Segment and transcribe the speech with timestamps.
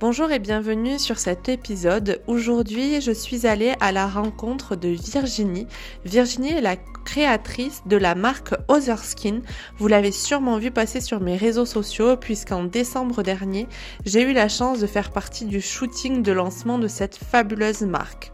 [0.00, 2.20] Bonjour et bienvenue sur cet épisode.
[2.26, 5.68] Aujourd'hui, je suis allée à la rencontre de Virginie.
[6.04, 9.42] Virginie est la créatrice de la marque Other Skin.
[9.78, 13.68] Vous l'avez sûrement vu passer sur mes réseaux sociaux puisqu'en décembre dernier,
[14.04, 18.33] j'ai eu la chance de faire partie du shooting de lancement de cette fabuleuse marque.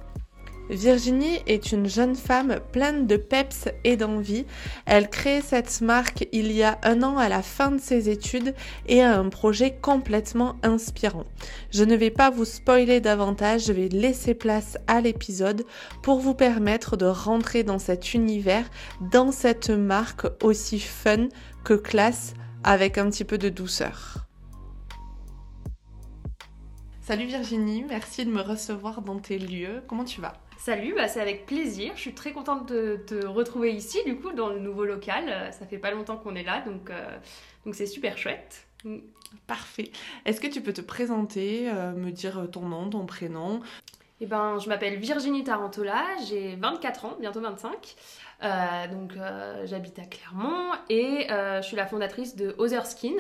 [0.71, 4.47] Virginie est une jeune femme pleine de peps et d'envie.
[4.87, 8.55] Elle crée cette marque il y a un an à la fin de ses études
[8.87, 11.25] et a un projet complètement inspirant.
[11.73, 15.67] Je ne vais pas vous spoiler davantage, je vais laisser place à l'épisode
[16.05, 18.71] pour vous permettre de rentrer dans cet univers,
[19.11, 21.27] dans cette marque aussi fun
[21.65, 24.19] que classe avec un petit peu de douceur.
[27.01, 29.83] Salut Virginie, merci de me recevoir dans tes lieux.
[29.89, 30.35] Comment tu vas?
[30.61, 31.93] Salut, bah c'est avec plaisir.
[31.97, 35.25] Je suis très contente de te retrouver ici, du coup, dans le nouveau local.
[35.27, 37.17] Euh, ça fait pas longtemps qu'on est là, donc euh,
[37.65, 38.67] donc c'est super chouette.
[38.85, 38.99] Mm.
[39.47, 39.91] Parfait.
[40.27, 43.63] Est-ce que tu peux te présenter, euh, me dire ton nom, ton prénom?
[44.21, 47.97] Eh ben, je m'appelle Virginie Tarantola, j'ai 24 ans, bientôt 25.
[48.93, 49.13] donc
[49.65, 53.17] j'habite à Clermont et je suis la fondatrice de Other Skin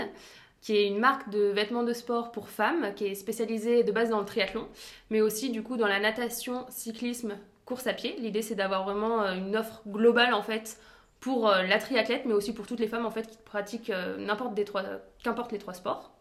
[0.60, 4.10] qui est une marque de vêtements de sport pour femmes, qui est spécialisée de base
[4.10, 4.68] dans le triathlon,
[5.10, 8.16] mais aussi du coup dans la natation, cyclisme, course à pied.
[8.18, 10.78] L'idée c'est d'avoir vraiment euh, une offre globale en fait
[11.20, 14.16] pour euh, la triathlète, mais aussi pour toutes les femmes en fait qui pratiquent euh,
[14.18, 14.82] n'importe des trois,
[15.22, 16.12] qu'importe les trois sports.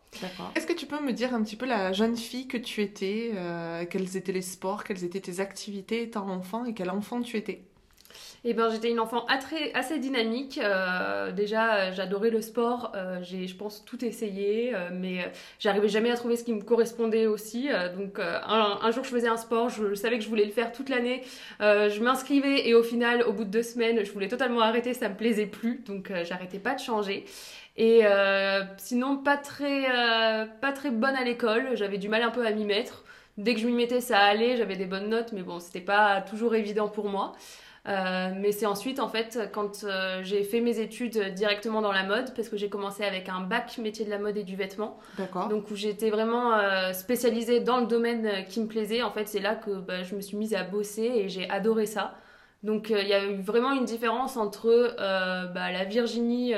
[0.55, 3.31] Est-ce que tu peux me dire un petit peu la jeune fille que tu étais,
[3.91, 7.68] quels étaient les sports, quelles étaient tes activités étant enfant et quel enfant tu étais?
[8.45, 9.25] Eh ben, j'étais une enfant
[9.73, 10.59] assez dynamique.
[10.63, 12.93] Euh, déjà, euh, j'adorais le sport.
[12.95, 17.27] Euh, j'ai, je pense, tout essayé, mais j'arrivais jamais à trouver ce qui me correspondait
[17.27, 17.69] aussi.
[17.97, 20.89] donc, un, jour, je faisais un sport, je, savais que je voulais le faire toute
[20.89, 21.23] l'année.
[21.59, 25.09] je m'inscrivais et au final, au bout de deux semaines, je voulais totalement arrêter, ça
[25.09, 25.83] me plaisait plus.
[25.85, 27.25] Donc, j'arrêtais pas de changer.
[27.77, 28.01] Et
[28.77, 29.85] sinon, pas très,
[30.61, 31.75] pas très bonne à l'école.
[31.75, 33.03] J'avais du mal un peu à m'y mettre.
[33.37, 34.57] Dès que je m'y mettais, ça allait.
[34.57, 37.33] J'avais des bonnes notes, mais bon, c'était pas toujours évident pour moi.
[37.87, 42.03] Euh, mais c'est ensuite, en fait, quand euh, j'ai fait mes études directement dans la
[42.03, 44.99] mode, parce que j'ai commencé avec un bac métier de la mode et du vêtement.
[45.17, 45.47] D'accord.
[45.47, 49.01] Donc, où j'étais vraiment euh, spécialisée dans le domaine qui me plaisait.
[49.01, 51.85] En fait, c'est là que bah, je me suis mise à bosser et j'ai adoré
[51.85, 52.15] ça.
[52.63, 56.53] Donc, il y a eu vraiment une différence entre bah, la Virginie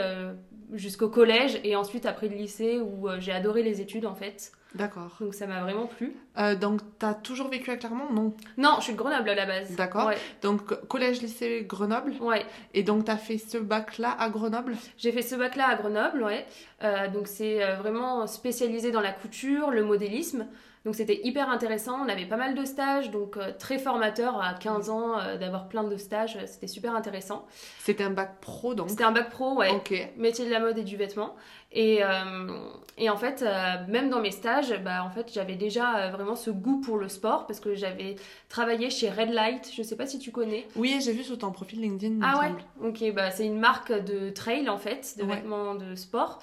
[0.74, 4.52] jusqu'au collège et ensuite après le lycée où j'ai adoré les études, en fait.
[4.76, 5.18] D'accord.
[5.20, 6.16] Donc ça m'a vraiment plu.
[6.38, 8.12] Euh, donc tu as toujours vécu à Clermont?
[8.12, 8.34] Non.
[8.58, 9.76] Non, je suis de Grenoble à la base.
[9.76, 10.12] D'accord.
[10.42, 12.14] Donc collège, lycée, Grenoble?
[12.22, 12.46] Ouais.
[12.74, 14.76] Et donc tu as fait ce bac-là à Grenoble?
[14.98, 16.46] J'ai fait ce bac-là à Grenoble, ouais.
[16.84, 20.48] Euh, donc c'est euh, vraiment spécialisé dans la couture, le modélisme.
[20.84, 24.90] Donc c'était hyper intéressant, on avait pas mal de stages, donc très formateur à 15
[24.90, 27.46] ans d'avoir plein de stages, c'était super intéressant.
[27.78, 28.90] C'était un bac pro donc?
[28.90, 29.70] C'était un bac pro, ouais.
[29.70, 29.94] Ok.
[30.18, 31.36] Métier de la mode et du vêtement.
[31.74, 32.50] Et, euh,
[32.98, 36.36] et, en fait, euh, même dans mes stages, bah, en fait, j'avais déjà euh, vraiment
[36.36, 38.16] ce goût pour le sport parce que j'avais
[38.50, 39.72] travaillé chez Red Light.
[39.74, 40.68] Je ne sais pas si tu connais.
[40.76, 42.20] Oui, j'ai vu sur ton profil LinkedIn.
[42.22, 42.88] Ah ouais?
[42.88, 46.40] Ok, bah c'est une marque de trail en fait, de vêtements de sport,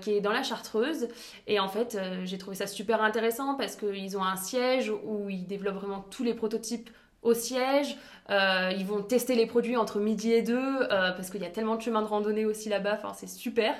[0.00, 1.08] qui est dans la Chartreuse.
[1.46, 5.46] Et en fait, j'ai trouvé ça super intéressant parce qu'ils ont un siège où ils
[5.46, 6.88] développent vraiment tous les prototypes
[7.22, 7.96] au siège.
[8.28, 11.82] ils vont tester les produits entre midi et deux parce qu'il y a tellement de
[11.82, 12.98] chemins de randonnée aussi là-bas.
[12.98, 13.74] Enfin, c'est super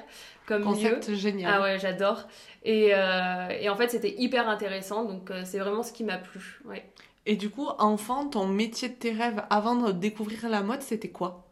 [0.48, 1.52] comme Concept génial.
[1.54, 2.26] Ah ouais, j'adore.
[2.64, 6.16] Et, euh, et, en fait, c'était hyper intéressant, donc euh, c'est vraiment ce qui m'a
[6.16, 6.60] plu.
[6.64, 6.90] Ouais.
[7.26, 11.10] Et du coup, enfant, ton métier de tes rêves avant de découvrir la mode, c'était
[11.10, 11.44] quoi?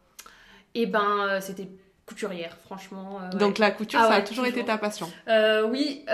[0.74, 1.68] Eh ben, euh, c'était
[2.06, 3.20] couturière, franchement.
[3.34, 5.10] Donc la couture, ah ça a toujours, été ta passion
[5.70, 6.04] Oui,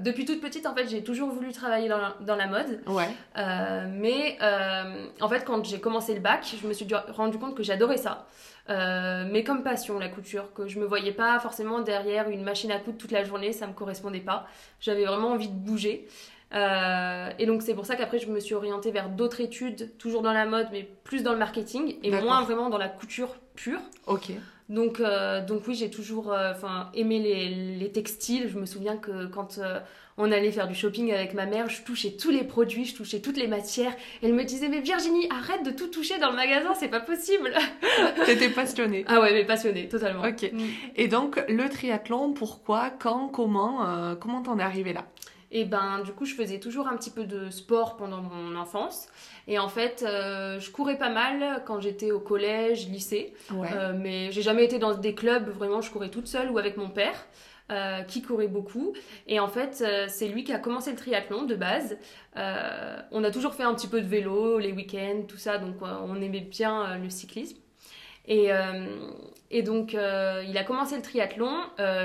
[0.00, 2.80] depuis toute petite, en fait, j'ai toujours voulu travailler dans la, dans la mode.
[2.86, 3.08] Ouais.
[3.38, 7.38] Euh, mais euh, en fait, quand j'ai commencé le bac, je me suis du- rendu
[7.38, 8.26] compte que j'adorais ça.
[8.68, 12.72] Euh, mais comme passion, la couture, que je me voyais pas forcément derrière une machine
[12.72, 14.46] à coudre toute la journée, ça me correspondait pas.
[14.80, 16.08] J'avais vraiment envie de bouger.
[16.54, 20.22] Euh, et donc c'est pour ça qu'après je me suis orientée vers d'autres études, toujours
[20.22, 23.80] dans la mode, mais plus dans le marketing et moins vraiment dans la couture pure.
[24.06, 24.30] Ok.
[24.68, 26.52] Donc, euh, donc oui, j'ai toujours euh,
[26.94, 27.48] aimé les,
[27.78, 28.48] les textiles.
[28.52, 29.78] Je me souviens que quand euh,
[30.18, 33.20] on allait faire du shopping avec ma mère, je touchais tous les produits, je touchais
[33.20, 33.92] toutes les matières.
[34.22, 37.52] Elle me disait, mais Virginie, arrête de tout toucher dans le magasin, c'est pas possible.
[38.26, 39.04] T'étais passionnée.
[39.08, 40.22] ah ouais, mais passionnée, totalement.
[40.22, 40.50] Ok.
[40.52, 40.60] Mm.
[40.96, 45.04] Et donc, le triathlon, pourquoi, quand, comment, euh, comment t'en es arrivé là?
[45.52, 49.08] Et ben, du coup, je faisais toujours un petit peu de sport pendant mon enfance.
[49.46, 53.32] Et en fait, euh, je courais pas mal quand j'étais au collège, lycée.
[53.52, 53.68] Ouais.
[53.72, 56.76] Euh, mais j'ai jamais été dans des clubs, vraiment, je courais toute seule ou avec
[56.76, 57.26] mon père.
[57.72, 58.92] euh, qui courait beaucoup
[59.26, 61.98] et en fait euh, c'est lui qui a commencé le triathlon de base
[62.36, 65.74] Euh, on a toujours fait un petit peu de vélo les week-ends tout ça donc
[65.82, 67.56] on aimait bien le cyclisme
[68.28, 68.50] et,
[69.50, 71.50] et donc il a commencé le triathlon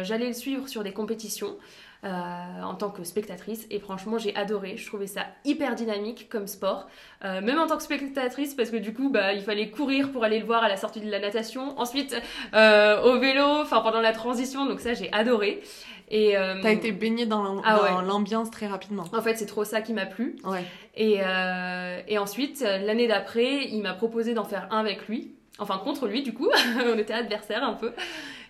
[0.01, 1.57] j'allais le suivre sur des compétitions
[2.03, 6.47] euh, en tant que spectatrice et franchement j'ai adoré je trouvais ça hyper dynamique comme
[6.47, 6.87] sport
[7.23, 10.23] euh, même en tant que spectatrice parce que du coup bah, il fallait courir pour
[10.23, 12.19] aller le voir à la sortie de la natation ensuite
[12.55, 15.61] euh, au vélo enfin pendant la transition donc ça j'ai adoré
[16.09, 18.05] et euh, T'as été baignée dans Ah ouais.
[18.07, 19.05] l'ambiance très rapidement.
[19.13, 20.63] en fait c'est trop ça qui m'a plu Ouais.
[20.95, 25.31] et, euh, et ensuite, l'année d'après, il m'a proposé d'en faire un avec lui.
[25.59, 26.49] Enfin, contre lui, du coup.
[26.85, 27.93] On était adversaires un peu.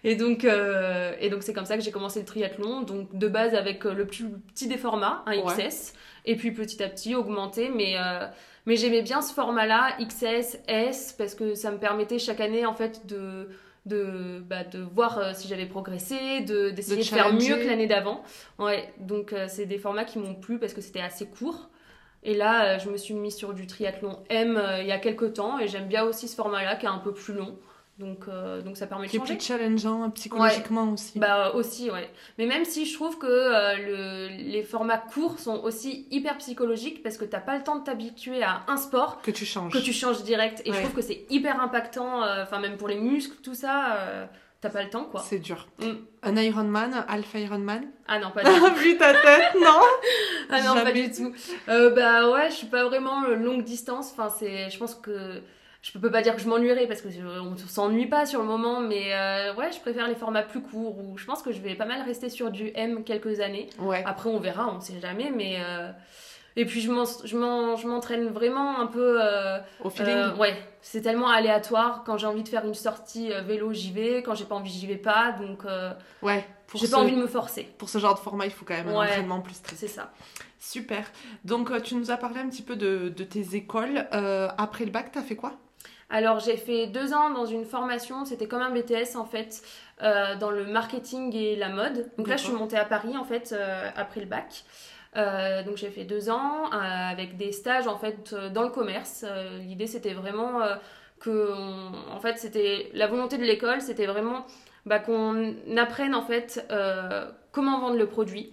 [0.03, 2.81] Et donc, euh, et donc c'est comme ça que j'ai commencé le triathlon.
[2.81, 5.69] Donc, de base, avec euh, le plus petit des formats, un Ouais.
[5.69, 5.93] XS.
[6.25, 7.69] Et puis, petit à petit, augmenté.
[7.69, 8.27] Mais, euh,
[8.65, 12.73] mais j'aimais bien ce format-là, XS, S, parce que ça me permettait chaque année, en
[12.73, 13.47] fait, de
[13.85, 17.87] de, bah, de voir euh, si j'avais progressé, de, d'essayer de, faire mieux que l'année
[17.87, 18.23] d'avant.
[18.59, 21.69] Ouais, donc euh, c'est des formats qui m'ont plu parce que c'était assez court.
[22.23, 25.33] Et là, euh, je me suis mis sur du triathlon M il y a quelques
[25.33, 27.57] temps et j'aime bien aussi ce format-là qui est un peu plus long.
[28.01, 29.35] Donc, euh, donc ça permet de Qui est changer.
[29.35, 31.19] plus challengeant psychologiquement aussi.
[31.19, 32.09] Bah aussi, ouais.
[32.39, 37.03] Mais même si je trouve que euh, le, les formats courts sont aussi hyper psychologiques
[37.03, 39.71] parce que t'as pas le temps de t'habituer à un sport que tu changes.
[39.71, 40.61] que tu changes direct.
[40.65, 40.77] Et Ouais.
[40.77, 43.97] je trouve que c'est hyper impactant, euh, enfin même pour les muscles, tout ça,
[44.61, 45.21] t'as pas le temps quoi.
[45.23, 45.67] C'est dur.
[45.79, 45.91] Mm.
[46.23, 48.75] Un Ironman, Alpha Ironman Ah non, pas du tout.
[48.77, 49.79] Vu ta tête, non
[50.49, 51.31] Ah non, pas du tout.
[51.67, 54.11] Bah ouais, je suis pas vraiment longue distance.
[54.11, 55.41] Enfin, c'est, je pense que
[55.81, 57.07] je peux pas dire que je m'ennuierai parce que
[57.41, 60.97] on s'ennuie pas sur le moment, mais euh, ouais, je préfère les formats plus courts.
[60.99, 63.67] Ou je pense que je vais pas mal rester sur du M quelques années.
[63.79, 64.03] Ouais.
[64.05, 65.57] Après, on verra, on sait jamais, mais.
[65.59, 65.91] euh,
[66.57, 69.19] Et puis je m'en- je m'en- je m'entraîne vraiment un peu.
[69.23, 70.13] euh, Au feeling.
[70.13, 72.03] euh, ouais, c'est tellement aléatoire.
[72.05, 74.21] Quand j'ai envie de faire une sortie euh, vélo, j'y vais.
[74.21, 75.31] Quand j'ai pas envie, j'y vais pas.
[75.31, 75.63] Donc
[76.21, 76.45] ouais.
[76.75, 77.63] J'ai pas envie de me forcer.
[77.77, 79.07] pour ce genre de format, il faut quand même un Ouais.
[79.07, 79.79] entraînement plus strict.
[79.79, 80.11] C'est ça.
[80.59, 81.05] Super.
[81.43, 84.05] Donc, tu nous as parlé un petit peu de, de tes écoles.
[84.57, 85.53] Après le bac, t'as fait quoi?
[86.13, 89.61] Alors j'ai fait deux ans dans une formation, c'était comme un BTS en fait,
[90.03, 92.09] euh, dans le marketing et la mode.
[92.17, 94.63] Donc là je suis montée à Paris en fait euh, après le bac.
[95.15, 99.25] Euh, donc j'ai fait deux ans avec des stages en fait dans le commerce.
[99.61, 100.59] L'idée c'était vraiment
[101.19, 104.45] que on- en fait c'était la volonté de l'école, c'était vraiment
[104.85, 106.65] bah, qu'on apprenne en fait
[107.53, 108.51] comment vendre le produit,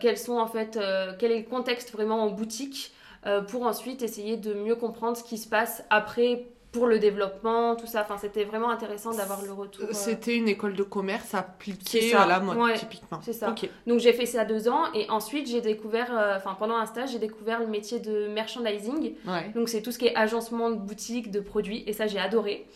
[0.00, 0.78] quels sont en fait
[1.18, 2.92] quel est le contexte vraiment en boutique
[3.26, 7.74] euh, pour ensuite essayer de mieux comprendre ce qui se passe après pour le développement,
[7.76, 8.02] tout ça.
[8.02, 9.84] Enfin, c'était vraiment intéressant d'avoir le retour.
[9.84, 9.92] euh.
[9.92, 12.74] C'était une école de commerce appliquée à la mode, Ouais.
[12.78, 13.18] typiquement.
[13.22, 13.54] C'est ça.
[13.86, 17.10] Donc j'ai fait ça deux ans et ensuite j'ai découvert, euh, enfin pendant un stage,
[17.12, 19.14] j'ai découvert le métier de merchandising.
[19.26, 19.50] Ouais.
[19.54, 22.66] Donc c'est tout ce qui est agencement de boutiques, de produits et ça j'ai adoré.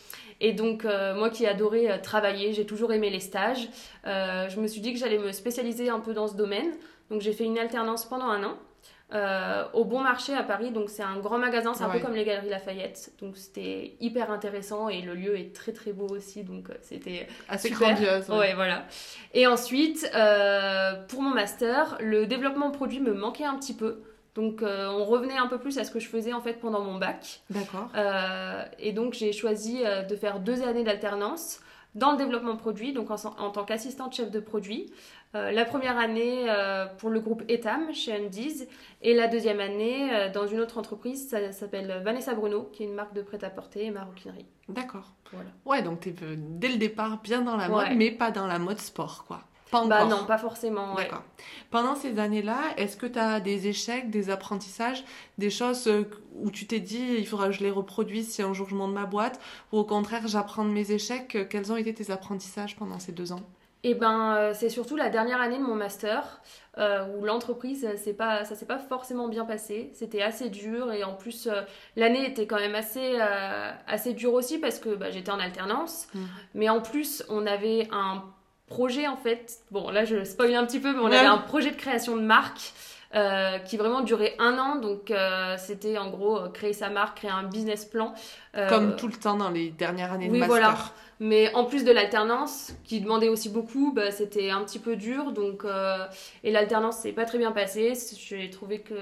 [0.40, 3.68] Et donc euh, moi qui ai adoré euh, travailler, j'ai toujours aimé les stages.
[4.06, 6.72] Euh, je me suis dit que j'allais me spécialiser un peu dans ce domaine.
[7.10, 8.54] Donc j'ai fait une alternance pendant un an.
[9.14, 11.98] Euh, au Bon Marché à Paris, donc c'est un grand magasin, c'est un Ouais.
[12.00, 15.92] peu comme les Galeries Lafayette, donc c'était hyper intéressant et le lieu est très très
[15.92, 17.94] beau aussi, donc euh, c'était Assez Super.
[17.94, 18.28] grandiose.
[18.30, 18.38] ouais.
[18.38, 18.84] Ouais, voilà.
[19.32, 24.02] Et ensuite, euh, pour mon master, le développement produit me manquait un petit peu.
[24.34, 26.80] Donc, euh, on revenait un peu plus à ce que je faisais en fait pendant
[26.80, 27.42] mon bac.
[27.50, 27.88] D'accord.
[28.80, 31.60] Et donc, j'ai choisi de faire deux années d'alternance
[31.94, 34.92] dans le développement produit, donc en, en tant qu'assistante chef de produit.
[35.34, 38.64] Euh, la première année euh, pour le groupe Etam chez Undies
[39.02, 42.86] et la deuxième année euh, dans une autre entreprise, ça s'appelle Vanessa Bruno, qui est
[42.86, 44.46] une marque de prêt-à-porter et maroquinerie.
[44.68, 45.12] D'accord.
[45.32, 45.48] Voilà.
[45.64, 47.94] Ouais, donc t'es euh, dès le départ bien dans la mode, Ouais.
[47.96, 49.40] mais pas dans la mode sport, quoi.
[49.72, 49.88] Pas encore.
[49.88, 50.94] Bah non, pas forcément.
[50.94, 51.02] ouais.
[51.04, 51.24] D'accord.
[51.72, 55.04] Pendant ces années-là, est-ce que tu as des échecs, des apprentissages,
[55.38, 55.90] des choses
[56.36, 58.92] où tu t'es dit il faudra que je les reproduise si un jour je monte
[58.92, 59.40] ma boîte,
[59.72, 63.32] ou au contraire j'apprends de mes échecs Quels ont été tes apprentissages pendant ces deux
[63.32, 63.40] ans?
[63.86, 66.40] Eh ben, c'est surtout la dernière année de mon master
[66.78, 69.90] où l'entreprise, c'est pas, ça s'est pas forcément bien passé.
[69.94, 71.48] C'était assez dur et en plus
[71.94, 73.20] l'année était quand même assez,
[73.86, 76.08] assez dure aussi parce que bah, j'étais en alternance.
[76.14, 76.20] Mmh.
[76.54, 78.24] Mais en plus, on avait un
[78.66, 79.58] projet en fait.
[79.70, 82.22] Bon, là je spoil un petit peu, mais on avait un projet de création de
[82.22, 82.72] marque.
[83.14, 84.76] Euh, qui vraiment durait un an.
[84.76, 88.12] Donc, euh, c'était en gros euh, créer sa marque, créer un business plan.
[88.68, 90.58] Comme tout le temps dans les dernières années oui, de master.
[90.58, 90.78] Voilà.
[91.20, 95.30] Mais en plus de l'alternance, qui demandait aussi beaucoup, bah, c'était un petit peu dur.
[95.30, 95.64] Donc,
[96.42, 97.92] et l'alternance, c'est pas très bien passé.
[98.16, 98.94] J'ai trouvé que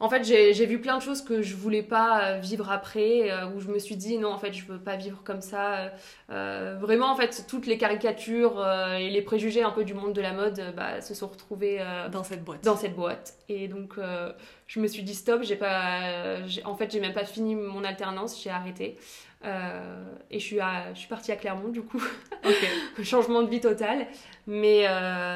[0.00, 3.48] en fait, j'ai vu plein de choses que je voulais pas euh, vivre après, euh,
[3.48, 5.90] où je me suis dit non, en fait, je veux pas vivre comme ça.
[6.30, 8.64] Euh, vraiment, en fait, toutes les caricatures
[8.96, 12.22] et les préjugés un peu du monde de la mode bah, se sont retrouvés dans
[12.22, 12.62] cette boîte.
[12.62, 13.34] Dans cette boîte.
[13.48, 13.94] Et donc,
[14.68, 15.42] je me suis dit stop.
[15.42, 18.40] J'ai pas, en fait, j'ai même pas fini mon alternance.
[18.40, 18.98] J'ai arrêté.
[19.44, 20.58] et je suis,
[20.94, 22.02] je suis partie à Clermont du coup.
[23.02, 24.06] Changement de vie total.
[24.46, 24.86] Mais,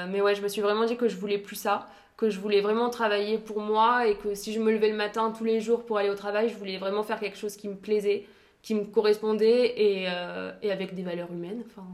[0.08, 1.88] mais ouais, je me suis vraiment dit que je voulais plus ça
[2.22, 5.32] que je voulais vraiment travailler pour moi et que si je me levais le matin
[5.36, 7.74] tous les jours pour aller au travail, je voulais vraiment faire quelque chose qui me
[7.74, 8.28] plaisait,
[8.62, 11.84] qui me correspondait et, euh, et avec des valeurs humaines, enfin,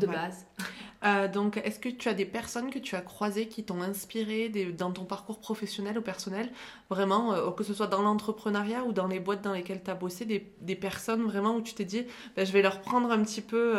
[0.00, 0.46] de base.
[1.04, 4.48] Euh, donc, est-ce que tu as des personnes que tu as croisées qui t'ont inspiré
[4.78, 6.48] dans ton parcours professionnel ou personnel
[6.90, 9.96] Vraiment, euh, que ce soit dans l'entrepreneuriat ou dans les boîtes dans lesquelles tu as
[9.96, 13.20] bossé, des, des, personnes vraiment où tu t'es dit, ben, je vais leur prendre un
[13.24, 13.74] petit peu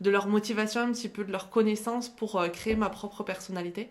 [0.00, 3.88] de leur motivation, un petit peu de leur connaissance pour créer ma propre personnalité?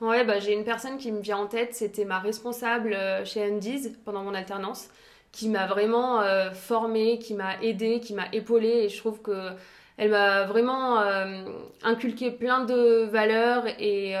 [0.00, 3.42] Ouais, bah, j'ai une personne qui me vient en tête, c'était ma responsable euh, chez
[3.42, 4.88] Andy's pendant mon alternance,
[5.32, 9.50] qui m'a vraiment euh, formée, qui m'a aidée, qui m'a épaulée, et je trouve que
[9.96, 11.44] elle m'a vraiment euh,
[11.82, 14.14] inculqué plein de valeurs et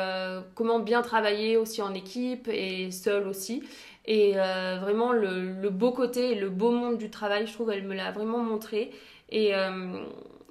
[0.56, 3.62] comment bien travailler aussi en équipe et seule aussi.
[4.04, 7.84] Et vraiment le, le, beau côté et le beau monde du travail, je trouve, elle
[7.84, 8.90] me l'a vraiment montré.
[9.30, 9.52] Et,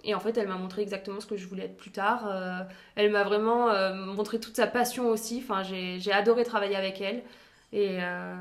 [0.08, 2.28] et en fait, elle m'a montré exactement ce que je voulais être plus tard.
[2.28, 2.62] Euh,
[2.96, 5.44] elle m'a vraiment euh, montré toute sa passion aussi.
[5.44, 7.24] Enfin, j'ai adoré travailler avec elle.
[7.74, 8.34] Et, euh,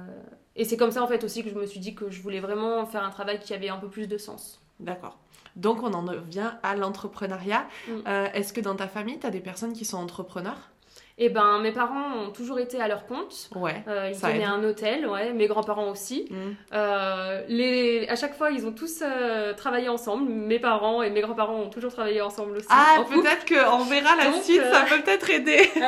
[0.55, 2.39] et c'est comme ça, en fait, aussi que je me suis dit que je voulais
[2.39, 4.61] vraiment faire un travail qui avait un peu plus de sens.
[4.79, 5.19] D'accord.
[5.57, 7.67] Donc, on en vient à l'entrepreneuriat.
[7.89, 8.09] Mm.
[8.35, 10.71] Est-ce que dans ta famille, tu as des personnes qui sont entrepreneurs?
[11.19, 13.49] Eh ben, mes parents ont toujours été à leur compte.
[13.55, 13.83] Ouais.
[13.89, 15.33] Euh, ils tenaient un hôtel, ouais.
[15.33, 16.27] Mes grands-parents aussi.
[16.31, 16.37] Mm.
[16.75, 18.07] Euh, les...
[18.09, 20.31] À chaque fois, ils ont tous euh, travaillé ensemble.
[20.31, 22.67] Mes parents et mes grands-parents ont toujours travaillé ensemble aussi.
[22.69, 25.71] Ah, peut-être qu'on verra la suite, ça peut peut-être aider.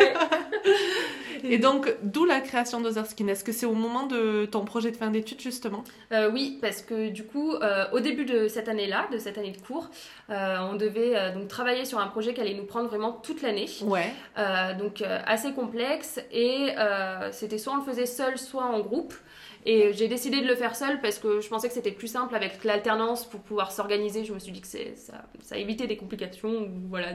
[1.45, 4.97] Et donc, d'où la création d'Otherskin Est-ce que c'est au moment de ton projet de
[4.97, 5.85] fin d'études, justement?
[6.13, 9.53] Euh, Oui, parce que du coup, euh, au début de cette année-là, de cette année
[9.53, 9.89] de cours,
[10.31, 13.69] euh, on devait donc travailler sur un projet qui allait nous prendre vraiment toute l'année.
[13.83, 14.13] Ouais.
[14.79, 16.21] donc, assez complexe.
[16.33, 16.69] Et
[17.33, 19.15] c'était soit on le faisait seul, soit en groupe.
[19.67, 22.35] Et j'ai décidé de le faire seul parce que je pensais que c'était plus simple
[22.35, 24.25] avec l'alternance pour pouvoir s'organiser.
[24.25, 27.13] Je me suis dit que ça, ça évitait des complications ou voilà,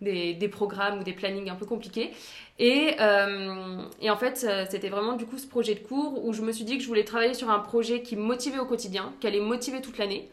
[0.00, 2.10] des, des, programmes ou des plannings un peu compliqués.
[2.58, 6.42] Et, euh, et en fait, c'était vraiment du coup ce projet de cours où je
[6.42, 9.12] me suis dit que je voulais travailler sur un projet qui me motivait au quotidien,
[9.20, 10.28] qui allait motiver toute l'année.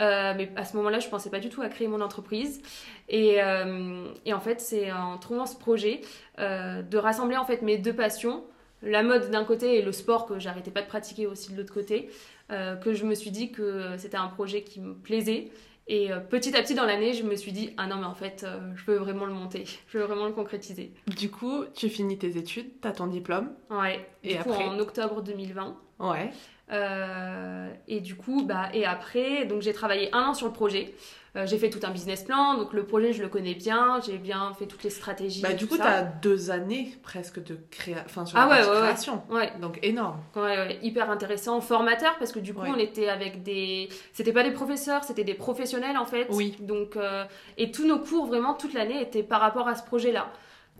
[0.00, 2.62] Euh, mais à ce moment-là, je pensais pas du tout à créer mon entreprise.
[3.08, 6.00] Et, euh, et en fait, c'est en trouvant ce projet
[6.38, 8.44] de rassembler en fait mes deux passions,
[8.82, 11.72] la mode d'un côté et le sport que j'arrêtais pas de pratiquer aussi de l'autre
[11.72, 12.10] côté,
[12.50, 15.50] euh, que je me suis dit que c'était un projet qui me plaisait.
[15.88, 18.14] Et euh, petit à petit dans l'année, je me suis dit ah non mais en
[18.14, 20.92] fait, euh, je veux vraiment le monter, je veux vraiment le concrétiser.
[21.16, 23.50] Du coup, tu finis tes études, tu as ton diplôme.
[23.70, 24.06] Ouais.
[24.22, 25.76] Et après en octobre 2020.
[26.00, 26.30] Ouais.
[26.72, 30.94] Et du coup, bah et après, donc j'ai travaillé un an sur le projet.
[31.34, 34.18] Euh, j'ai fait tout un business plan, donc le projet, je le connais bien, j'ai
[34.18, 35.40] bien fait toutes les stratégies.
[35.40, 38.02] Bah, du coup, tu as deux années presque de créa...
[38.04, 39.22] enfin, sur ah, ouais, création.
[39.30, 39.50] Ouais.
[39.58, 40.20] Donc énorme.
[40.36, 43.88] Ouais, hyper intéressant, formateur, parce que du coup, on était avec des.
[44.12, 46.26] C'était pas des professeurs, c'était des professionnels en fait.
[46.30, 46.54] Oui.
[46.60, 47.24] Donc, euh,
[47.56, 50.30] Et tous nos cours, vraiment, toute l'année, étaient par rapport à ce projet-là.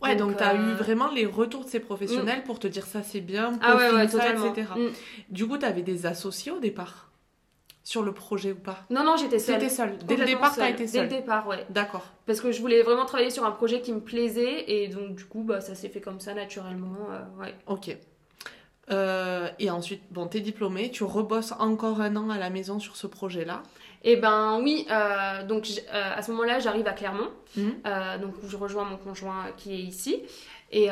[0.02, 2.44] Ouais, donc, tu as eu euh, vraiment les retours de ces professionnels mm.
[2.44, 4.68] pour te dire ça c'est bien, ah ouais, ouais, ça, etc.
[4.76, 4.88] Mm.
[5.30, 7.12] Du coup, tu avais des associés au départ
[7.84, 8.84] sur le projet ou pas?
[8.90, 9.58] Non, non, j'étais seule.
[9.58, 9.98] T'étais seule.
[10.06, 11.08] Dès le départ, t'as été seule.
[11.08, 11.66] Dès le départ, ouais.
[11.70, 12.04] D'accord.
[12.26, 15.24] Parce que je voulais vraiment travailler sur un projet qui me plaisait et donc du
[15.24, 16.96] coup, bah, ça s'est fait comme ça naturellement.
[17.10, 17.54] Euh, ouais.
[17.66, 17.96] Ok.
[18.92, 22.96] Euh, et ensuite, bon, t'es diplômée, tu rebosses encore un an à la maison sur
[22.96, 23.62] ce projet-là.
[24.04, 27.68] Eh ben oui, euh, donc à ce moment-là, j'arrive à Clermont, mmh.
[28.20, 30.22] donc où je rejoins mon conjoint qui est ici.
[30.72, 30.88] Et,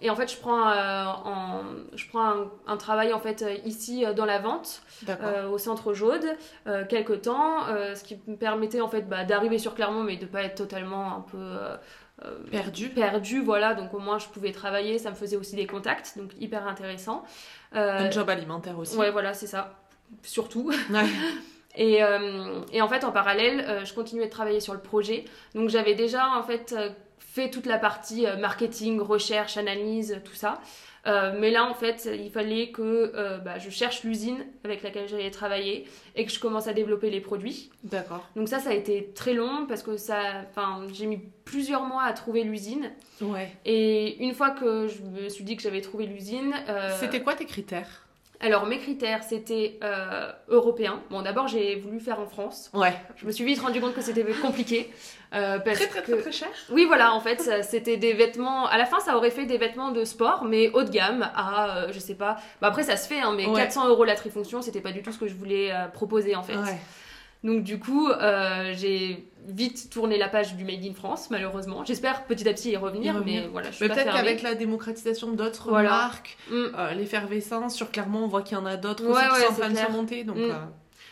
[0.00, 1.62] et, en fait, je prends, en,
[1.94, 6.24] je prends un, un, travail en fait ici dans la vente euh, au centre Jaude
[6.66, 10.16] euh, quelques temps, euh, ce qui me permettait en fait bah, d'arriver sur Clermont mais
[10.16, 11.56] de pas être totalement un peu
[12.50, 12.88] perdu.
[12.90, 13.74] Perdu, voilà.
[13.74, 17.24] Donc au moins je pouvais travailler, ça me faisait aussi des contacts, donc hyper intéressant.
[17.72, 18.96] Un job alimentaire aussi.
[18.96, 19.74] Ouais, voilà, c'est ça.
[20.22, 20.72] Surtout.
[21.76, 22.02] Et,
[22.72, 25.24] et, en fait, en parallèle, je continuais de travailler sur le projet.
[25.56, 26.72] Donc j'avais déjà en fait
[27.18, 30.60] fait toute la partie marketing, recherche, analyse, tout ça.
[31.06, 35.08] Euh, mais là, en fait, il fallait que euh, bah, je cherche l'usine avec laquelle
[35.08, 37.70] j'allais travailler et que je commence à développer les produits.
[37.82, 38.26] D'accord.
[38.36, 42.04] Donc ça, ça a été très long parce que ça, enfin, j'ai mis plusieurs mois
[42.04, 42.90] à trouver l'usine.
[43.20, 43.52] Ouais.
[43.64, 47.34] Et une fois que je me suis dit que j'avais trouvé l'usine, euh, c'était quoi
[47.34, 48.03] tes critères?
[48.40, 51.00] Alors mes critères c'était euh, européen.
[51.10, 52.70] Bon d'abord j'ai voulu faire en France.
[52.74, 52.94] Ouais.
[53.16, 54.90] Je me suis vite rendu compte que c'était compliqué.
[55.34, 56.48] Euh, parce très, très, très très cher.
[56.70, 58.66] Oui voilà en fait c'était des vêtements.
[58.66, 61.78] À la fin ça aurait fait des vêtements de sport mais haut de gamme à
[61.78, 62.36] euh, je sais pas.
[62.60, 65.12] Bah, après ça se fait hein, mais 400 euros la trifonction c'était pas du tout
[65.12, 66.56] ce que je voulais euh, proposer en fait.
[66.56, 66.78] Ouais.
[67.44, 71.84] Donc du coup, euh, j'ai vite tourné la page du Made in France, malheureusement.
[71.84, 75.70] J'espère petit à petit y revenir, mais voilà, je suis Peut-être qu'avec la démocratisation d'autres
[75.70, 76.54] marques, mm.
[76.54, 79.56] euh, l'effervescence, sur Clermont, on voit qu'il y en a d'autres aussi qui sont en
[79.56, 80.24] train de surmonter.
[80.24, 80.50] Donc, mm.
[80.50, 80.54] euh,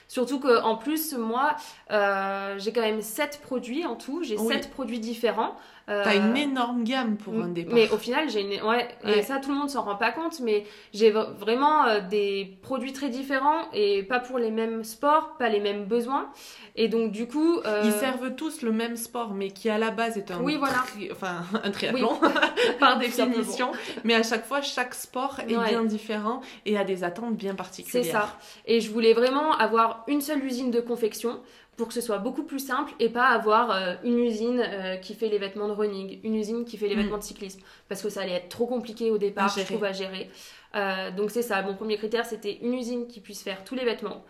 [0.08, 1.56] Surtout qu'en plus, moi,
[1.90, 4.22] j'ai quand même 7 produits en tout.
[4.22, 5.56] J'ai 7 produits différents.
[5.88, 7.74] Euh, T'as une énorme gamme pour un départ.
[7.74, 8.62] Mais au final, j'ai une.
[8.66, 12.56] Ouais, et ça, tout le monde s'en rend pas compte, mais j'ai vraiment euh, des
[12.62, 16.30] produits très différents et pas pour les mêmes sports, pas les mêmes besoins.
[16.76, 17.58] Et donc, du coup.
[17.66, 20.40] Euh, Ils servent tous le même sport, mais qui à la base est un.
[20.40, 20.84] Oui, voilà.
[21.10, 22.18] Enfin, un triathlon,
[22.78, 23.72] par définition.
[24.04, 28.04] mais à chaque fois, chaque sport est bien différent et a des attentes bien particulières.
[28.04, 28.38] C'est ça.
[28.66, 31.40] Et je voulais vraiment avoir une seule usine de confection
[31.82, 35.14] pour que ce soit beaucoup plus simple et pas avoir euh, une usine euh, qui
[35.14, 37.00] fait les vêtements de running, une usine qui fait les mm.
[37.00, 39.90] vêtements de cyclisme, parce que ça allait être trop compliqué au départ, je trouve, à
[39.90, 40.30] gérer.
[40.76, 43.84] Euh, donc c'est ça, mon premier critère, c'était une usine qui puisse faire tous les
[43.84, 44.24] vêtements,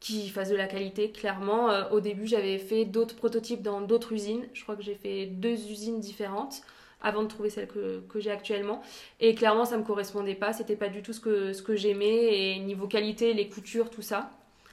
[0.00, 1.70] qui fasse de la qualité, clairement.
[1.92, 5.70] au début, j'avais fait d'autres prototypes dans d'autres usines, je crois que j'ai fait deux
[5.70, 6.60] usines différentes
[7.00, 8.82] avant de trouver celle que, que j'ai actuellement.
[9.18, 12.34] Et clairement, ça me correspondait pas, c'était pas du tout ce que, ce que j'aimais,
[12.34, 14.30] et niveau qualité, les coutures, tout ça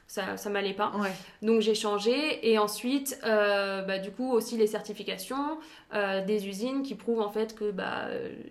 [0.09, 0.91] ça, ça m'allait pas.
[1.43, 5.59] Donc j'ai changé et ensuite, euh, bah, du coup aussi les certifications
[5.93, 8.07] euh, des usines qui prouvent en fait que bah,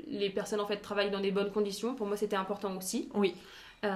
[0.06, 1.96] les personnes en fait travaillent dans des bonnes conditions.
[1.96, 3.08] Pour moi c'était important aussi.
[3.12, 3.34] Oui.
[3.84, 3.88] Euh,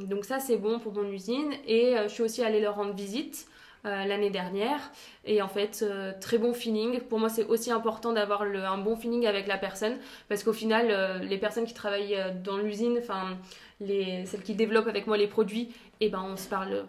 [0.00, 3.46] donc ça c'est bon pour mon usine et je suis aussi allée leur rendre visite.
[3.84, 4.80] l'année dernière
[5.26, 5.84] et en fait
[6.18, 9.98] très bon feeling pour moi c'est aussi important d'avoir un bon feeling avec la personne
[10.26, 10.86] parce qu'au final
[11.20, 13.36] les personnes qui travaillent dans l'usine enfin
[13.80, 15.68] les, celles qui développent avec moi les produits,
[16.00, 16.84] et eh ben on se parle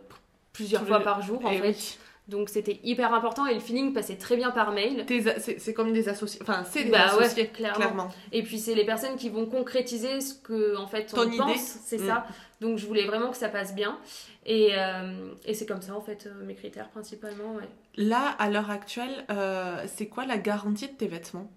[0.53, 1.99] plusieurs fois par jour en eh fait.
[2.27, 5.05] Donc c'était hyper important et le feeling passait très bien par mail.
[5.37, 8.09] C'est comme des associés, enfin c'est des bah associés, clairement.
[8.31, 11.99] Et puis c'est les personnes qui vont concrétiser ce que en fait on pense, c'est
[11.99, 12.07] mm.
[12.07, 12.25] ça.
[12.61, 13.99] Donc je voulais vraiment que ça passe bien
[14.45, 17.57] et, euh, et c'est comme ça en fait euh, mes critères principalement.
[17.95, 21.51] Là à l'heure actuelle, euh, c'est quoi la garantie de tes vêtements?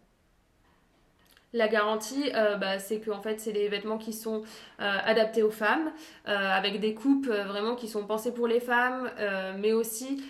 [1.52, 4.42] La garantie, euh, bah, c'est que en fait, c'est des vêtements qui sont
[4.80, 5.90] euh, adaptés aux femmes,
[6.26, 9.10] euh, avec des coupes vraiment qui sont pensées pour les femmes,
[9.58, 10.22] mais aussi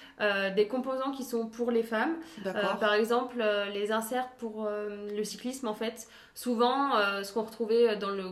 [0.54, 2.16] des composants qui sont pour les femmes.
[2.80, 8.24] par exemple, les inserts pour le cyclisme, en fait, souvent, ce qu'on retrouvait dans le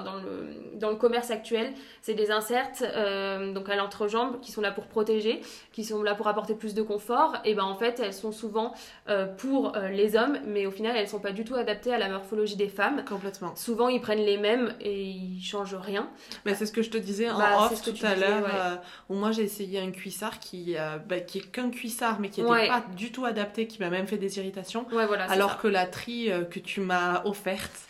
[0.00, 4.60] dans le, dans le commerce actuel, c'est des inserts euh, donc à l'entrejambe qui sont
[4.60, 5.40] là pour protéger,
[5.72, 7.36] qui sont là pour apporter plus de confort.
[7.44, 8.74] Et ben en fait, elles sont souvent
[9.08, 11.98] euh, pour euh, les hommes, mais au final, elles sont pas du tout adaptées à
[11.98, 13.04] la morphologie des femmes.
[13.08, 13.54] Complètement.
[13.56, 16.08] Souvent, ils prennent les mêmes et ils changent rien.
[16.44, 19.32] Mais c'est ce que je te disais en bah, off tout à l'heure, où moi
[19.32, 20.76] j'ai essayé un cuissard qui,
[21.08, 24.06] bah, qui est qu'un cuissard, mais qui n'était pas du tout adapté, qui m'a même
[24.06, 24.86] fait des irritations.
[24.90, 27.88] Voilà, alors que la tri que tu m'as offerte,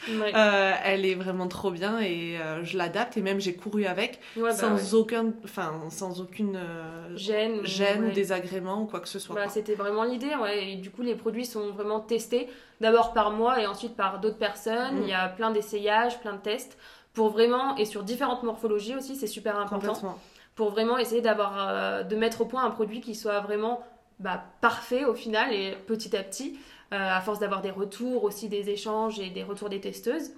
[0.85, 4.53] elle est vraiment trop bien et euh, je l'adapte et même j'ai couru avec bah
[4.53, 9.75] sans aucun enfin sans aucune euh, gêne gêne désagrément ou quoi que ce soit c'était
[9.75, 12.49] vraiment l'idée et du coup les produits sont vraiment testés.
[12.81, 14.97] D'abord par moi et ensuite par d'autres personnes.
[14.97, 15.03] Mm.
[15.03, 16.77] il y a plein d'essayages plein de tests.
[17.15, 20.17] Pour vraiment et sur différentes morphologies aussi c'est super important
[20.55, 23.83] pour vraiment essayer d'avoir euh, de mettre au point un produit qui soit vraiment
[24.19, 26.59] bah, parfait au final et petit à petit
[26.91, 30.33] à force d'avoir des retours aussi des échanges et des retours des testeuses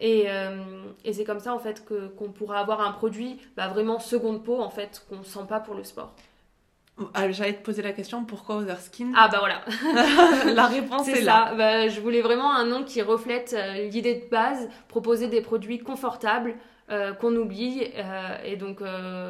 [0.00, 0.56] et, euh,
[1.04, 4.42] et c'est comme ça en fait que qu'on pourra avoir un produit bah, vraiment seconde
[4.42, 6.14] peau en fait qu'on sent pas pour le sport.
[7.12, 9.12] Ah, J'allais te poser la question pourquoi Other Skin?
[9.16, 9.62] Ah bah voilà.
[10.52, 11.52] la réponse est, là.
[11.54, 15.80] Bah, je voulais vraiment un nom qui reflète euh, l'idée de base, proposer des produits
[15.80, 16.54] confortables
[16.90, 17.82] euh, qu'on oublie
[18.44, 18.80] et donc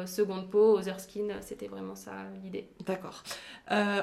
[0.05, 2.11] seconde peau, Other Skin, c'était vraiment ça
[2.43, 2.67] l'idée.
[2.85, 3.23] D'accord.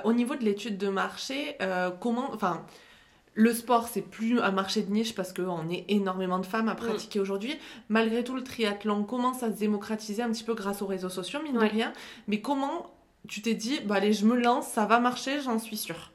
[0.05, 1.57] au niveau de l'étude de marché,
[2.01, 2.65] comment, enfin
[3.35, 6.75] le sport, c'est plus un marché de niche parce qu'on est énormément de femmes à
[6.75, 7.23] pratiquer mm.
[7.23, 7.59] aujourd'hui.
[7.89, 11.41] Malgré tout, le triathlon commence à se démocratiser un petit peu grâce aux réseaux sociaux,
[11.43, 11.93] mine de rien?
[12.29, 12.93] Mais comment
[13.29, 16.13] tu t'es dit, bah allez, je me lance, ça va marcher, j'en suis sûre?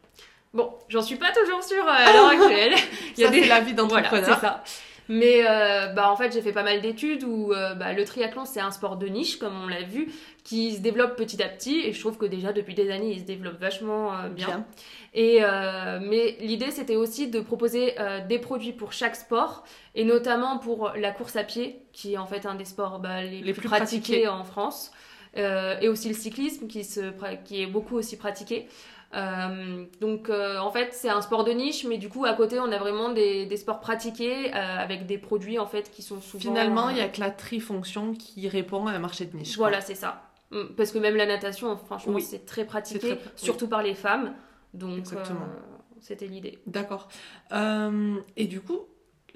[0.54, 2.73] Bon, j'en suis pas toujours sûre euh, à l'heure actuelle.
[3.17, 3.45] Il y a des...
[3.45, 4.23] la vie d'entrepreneur.
[4.23, 4.63] Voilà, c'est ça.
[5.10, 8.46] Mais euh, bah, en fait, j'ai fait pas mal d'études où euh, bah, le triathlon,
[8.46, 10.12] c'est un sport de niche, comme on l'a vu,
[10.43, 11.80] qui se développe petit à petit.
[11.80, 14.48] Et je trouve que déjà, depuis des années, il se développe vachement euh, bien.
[14.48, 14.65] Bien.
[15.13, 19.63] Et, euh, mais l'idée, c'était aussi de proposer euh, des produits pour chaque sport,
[19.96, 23.24] et notamment pour la course à pied, qui est en fait un des sports bah,
[23.24, 24.28] les, Les plus, plus pratiqués, pratiqués.
[24.28, 24.91] en France,
[25.38, 27.12] Euh, et aussi le cyclisme, qui, se,
[27.46, 28.67] qui est beaucoup aussi pratiqué.
[29.13, 32.60] Euh, donc euh, en fait c'est un sport de niche mais du coup à côté
[32.60, 36.20] on a vraiment des, des sports pratiqués euh, avec des produits en fait qui sont
[36.20, 39.56] souvent Finalement, il y a que la trifonction qui répond à un marché de niche.
[39.58, 42.22] voilà c'est ça Mm, parce que même la natation franchement Oui.
[42.22, 43.17] c'est très pratiqué oui.
[43.36, 44.34] surtout par les femmes
[44.74, 45.06] donc
[46.00, 47.08] c'était l'idée D'accord.
[47.52, 48.80] Et du coup,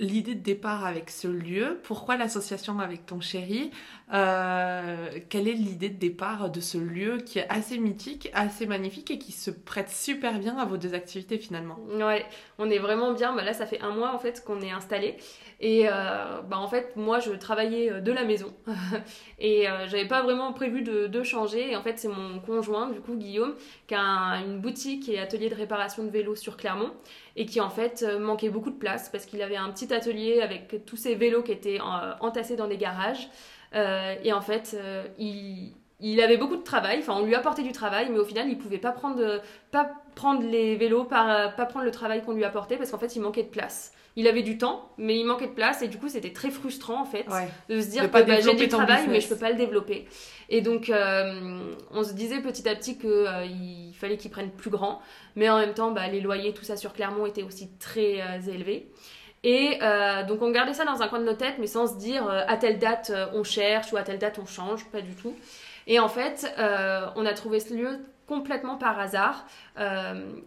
[0.01, 3.71] l'idée de départ avec ce lieu, pourquoi l'association avec ton chéri?
[4.13, 9.11] Euh, Quelle est l'idée de départ de ce lieu qui est assez mythique, assez magnifique
[9.11, 11.79] et qui se prête super bien à vos deux activités finalement?
[11.87, 12.25] Ouais,
[12.57, 13.33] on est vraiment bien.
[13.35, 15.17] Bah là, ça fait un mois en fait qu'on est installé.
[15.63, 18.51] Et euh, bah en fait, moi, je travaillais euh, de la maison
[19.39, 21.71] et euh, j'avais pas vraiment prévu de, changer.
[21.71, 23.53] Et en fait, c'est mon conjoint, du coup, Guillaume,
[23.87, 26.91] qui a un- une boutique et atelier de réparation de vélos sur Clermont
[27.35, 30.41] et qui en fait euh, manquait beaucoup de place parce qu'il avait un petit atelier
[30.41, 31.79] avec tous ses vélos qui étaient
[32.19, 33.29] entassés dans des garages.
[33.73, 34.75] Et en fait,
[35.17, 35.71] il,
[36.01, 36.99] il avait beaucoup de travail.
[36.99, 40.43] Enfin, on lui apportait du travail, mais au final, il pouvait pas prendre pas prendre
[40.43, 43.47] les vélos, pas prendre le travail qu'on lui apportait parce qu'en fait il manquait de
[43.49, 43.93] place.
[44.17, 46.99] Il avait du temps, mais il manquait de place et du coup c'était très frustrant
[47.01, 47.47] en fait Ouais.
[47.69, 50.05] de se dire De que bah, j'ai du travail mais je peux pas le développer.
[50.49, 54.51] Et donc euh, on se disait petit à petit que euh, il fallait qu'il prenne
[54.51, 54.99] plus grand,
[55.37, 58.51] mais en même temps bah, les loyers tout ça sur Clermont étaient aussi très euh,
[58.53, 58.91] élevés.
[59.43, 61.97] Et euh, donc on gardait ça dans un coin de nos têtes, mais sans se
[61.97, 65.33] dire à telle date on cherche ou à telle date on change, pas du tout.
[65.87, 66.53] Et en fait,
[67.15, 67.97] on a trouvé ce lieu
[68.27, 69.47] complètement par hasard.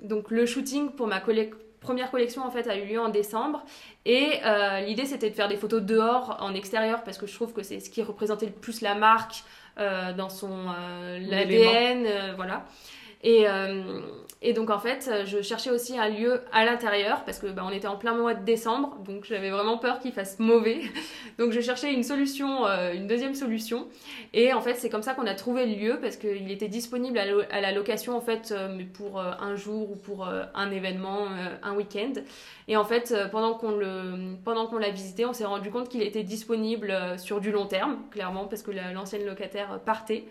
[0.03, 3.62] Donc le shooting pour ma collec- première collection en fait a eu lieu en décembre.
[4.05, 7.53] Et euh, l'idée c'était de faire des photos dehors en extérieur parce que je trouve
[7.53, 9.44] que c'est ce qui représentait le plus la marque
[9.79, 12.64] euh, dans son euh, l'ADN euh, voilà.
[13.25, 13.47] Et,
[14.45, 17.71] et donc en fait je cherchais aussi un lieu à l'intérieur parce que bah, on
[17.71, 20.83] était en plein mois de décembre donc j'avais vraiment peur qu'il fasse mauvais
[21.39, 23.89] donc je cherchais une solution euh, une deuxième solution
[24.33, 27.19] et en fait, c'est comme ça qu'on a trouvé le lieu parce qu'il était disponible
[27.19, 30.71] à, la location en fait, euh, mais pour euh, un jour ou pour euh, un
[30.73, 32.13] événement, euh, un week-end.
[32.67, 35.89] Et en fait, euh, pendant qu'on le, pendant qu'on l'a visité, on s'est rendu compte
[35.89, 39.79] qu'il était disponible euh, sur du long terme, clairement, parce que la- l'ancienne locataire euh,
[39.79, 40.25] partait.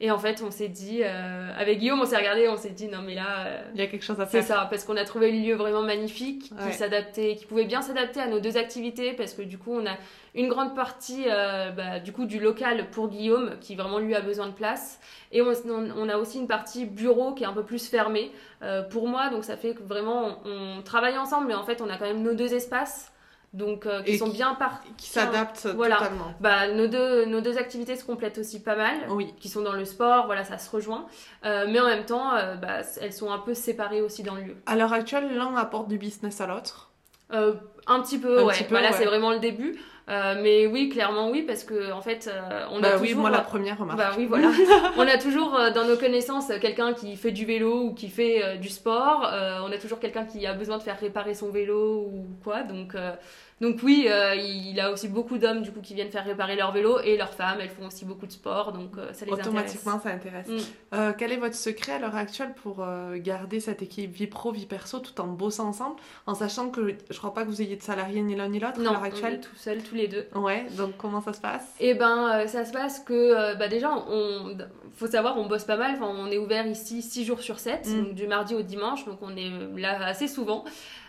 [0.00, 2.86] Et en fait, on s'est dit, euh, avec Guillaume, on s'est regardé, on s'est dit,
[2.86, 4.58] non mais là, euh, Il y a quelque chose à c'est faire.
[4.58, 8.20] ça, parce qu'on a trouvé le lieu vraiment magnifique, qui s'adaptait, qui pouvait bien s'adapter
[8.20, 9.96] à nos deux activités, parce que du coup, on a
[10.36, 14.20] une grande partie euh, bah, du coup du local pour Guillaume, qui vraiment lui a
[14.20, 15.00] besoin de place,
[15.32, 18.30] et on, a aussi une partie bureau qui est un peu plus fermée
[18.62, 21.82] euh, pour moi, donc ça fait que vraiment on, on travaille ensemble, mais en fait,
[21.82, 23.12] on a quand même nos deux espaces,
[23.54, 24.80] donc euh, qui Et sont qui- bien par.
[24.96, 25.96] Qui s'adapte Voilà.
[25.96, 26.34] totalement.
[26.40, 29.34] Bah, nos deux nos deux activités se complètent aussi pas mal Oui.
[29.40, 31.06] qui sont dans le sport, voilà, ça se rejoint.
[31.44, 34.42] Euh, mais en même temps, euh, bah, elles sont un peu séparées aussi dans le
[34.42, 34.56] lieu.
[34.66, 36.90] À l'heure actuelle, l'un apporte du business à l'autre.
[37.32, 37.54] Euh,
[37.86, 38.54] un petit peu, Un ouais.
[38.54, 38.96] petit peu, là, ouais.
[38.96, 39.78] c'est vraiment le début.
[40.08, 43.20] Euh, mais oui, clairement oui, parce que en fait, euh, on bah a oui, toujours.
[43.22, 43.98] moi la première remarque.
[43.98, 44.48] Bah oui, voilà.
[44.96, 48.08] on a toujours euh, dans nos connaissances euh, quelqu'un qui fait du vélo ou qui
[48.08, 49.28] fait euh, du sport.
[49.30, 52.62] Euh, on a toujours quelqu'un qui a besoin de faire réparer son vélo ou quoi.
[52.62, 53.12] Donc, euh,
[53.60, 56.72] donc oui, euh, il a aussi beaucoup d'hommes du coup qui viennent faire réparer leur
[56.72, 59.48] vélo et leurs femmes, elles font aussi beaucoup de sport, donc euh, ça les intéresse.
[59.48, 60.46] Automatiquement, ça intéresse.
[60.48, 60.58] Mm.
[60.94, 64.66] Euh, quel est votre secret à l'heure actuelle pour garder cette équipe vie pro, vie
[64.66, 67.82] perso tout en bossant ensemble, en sachant que je crois pas que vous ayez de
[67.82, 69.40] salariés ni l'un ni l'autre à l'heure on est actuelle?
[69.40, 70.26] tout seuls, tous les deux.
[70.34, 71.64] Ouais, donc comment ça se passe?
[71.80, 74.56] Et ben, ça se passe que, bah déjà, on,
[74.94, 75.92] faut savoir, on bosse pas mal.
[75.96, 78.04] Enfin, on est ouvert ici 6 jours sur 7, Mm.
[78.04, 80.64] donc du mardi au dimanche, donc on est là assez souvent.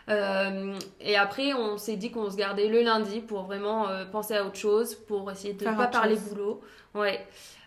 [0.08, 4.36] Euh, et après, on s'est dit qu'on se gardait le lundi pour vraiment euh, penser
[4.36, 6.30] à autre chose, pour essayer de Faire pas parler chose.
[6.30, 6.62] boulot.
[6.96, 7.26] Ouais.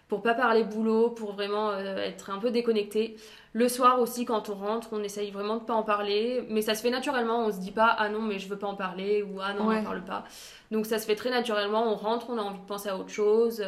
[0.09, 3.17] Pour pas parler boulot, pour vraiment euh, être un peu déconnecté.
[3.55, 6.75] Le soir aussi, quand on rentre, on essaye vraiment de pas en parler, mais ça
[6.75, 7.47] se fait naturellement.
[7.47, 9.67] On se dit pas ah non mais je veux pas en parler ou ah non
[9.69, 9.77] Ouais.
[9.77, 10.25] on en parle pas.
[10.71, 11.91] Donc ça se fait très naturellement.
[11.91, 13.63] On rentre, on a envie de penser à autre chose,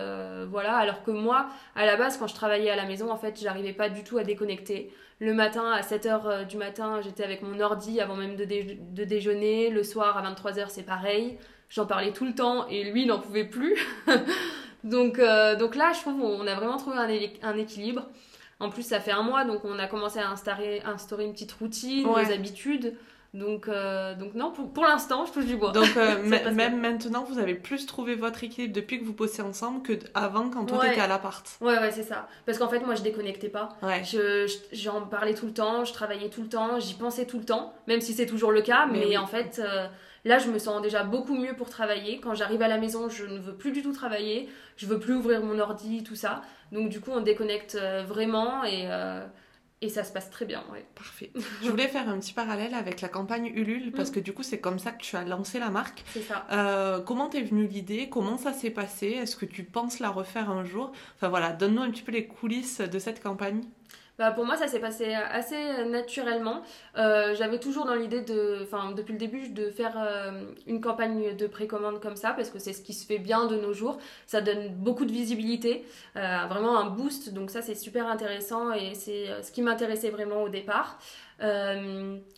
[0.50, 0.76] voilà.
[0.76, 1.46] Alors que moi,
[1.76, 4.16] à la base, quand je travaillais à la maison, en fait, j'arrivais pas du tout
[4.18, 4.90] à déconnecter.
[5.20, 9.04] Le matin, à 7h du matin, j'étais avec mon ordi avant même de, dé- de
[9.04, 9.70] déjeuner.
[9.70, 11.38] Le soir, à 23h, c'est pareil.
[11.68, 13.76] J'en parlais tout le temps et lui, il n'en pouvait plus.
[14.84, 16.96] donc, euh, donc là, je trouve qu'on a vraiment trouvé
[17.42, 18.06] un équilibre.
[18.60, 21.52] En plus, ça fait un mois, donc on a commencé à instaurer, instaurer une petite
[21.52, 22.24] routine, Ouais.
[22.24, 22.94] nos habitudes.
[23.34, 25.72] Donc, euh, donc non, pour, pour l'instant, je touche du bois.
[25.72, 29.82] Donc euh, même maintenant, vous avez plus trouvé votre équilibre depuis que vous bossez ensemble
[29.82, 30.88] que avant quand Ouais.
[30.88, 31.44] t'étais à l'appart.
[31.60, 32.28] Ouais, ouais, c'est ça.
[32.46, 33.70] Parce qu'en fait, moi, je déconnectais pas.
[33.82, 34.02] Ouais.
[34.04, 37.38] Je, je- j'en parlais tout le temps, je travaillais tout le temps, j'y pensais tout
[37.38, 38.86] le temps, même si c'est toujours le cas.
[38.86, 39.18] Mais Mais, oui.
[39.18, 39.86] en fait, euh,
[40.26, 42.18] Là, je me sens déjà beaucoup mieux pour travailler.
[42.18, 44.48] Quand j'arrive à la maison, je ne veux plus du tout travailler.
[44.78, 46.40] Je veux plus ouvrir mon ordi, tout ça.
[46.72, 49.22] Donc du coup, on déconnecte euh, vraiment et, euh,
[49.84, 50.64] et ça se passe très bien.
[50.72, 50.84] Ouais.
[50.94, 51.30] Parfait.
[51.62, 54.58] Je voulais faire un petit parallèle avec la campagne Ulule parce que du coup, c'est
[54.58, 56.02] comme ça que tu as lancé la marque.
[56.12, 56.46] C'est ça.
[56.50, 58.08] Euh, comment t'es venue l'idée?
[58.08, 59.08] Comment ça s'est passé?
[59.08, 60.92] Est-ce que tu penses la refaire un jour?
[61.16, 63.62] Enfin voilà, donne-nous un petit peu les coulisses de cette campagne.
[64.16, 66.62] Bah, pour moi, ça s'est passé assez naturellement.
[66.96, 71.36] Euh, J'avais toujours dans l'idée de, enfin, depuis le début, de faire euh, une campagne
[71.36, 73.98] de précommande comme ça, parce que c'est ce qui se fait bien de nos jours.
[74.26, 75.84] Ça donne beaucoup de visibilité,
[76.16, 77.34] euh, vraiment un boost.
[77.34, 80.98] Donc ça, c'est super intéressant et c'est ce qui m'intéressait vraiment au départ.